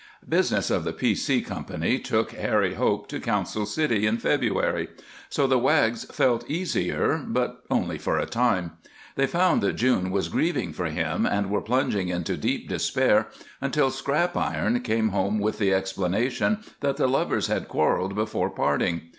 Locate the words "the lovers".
16.97-17.45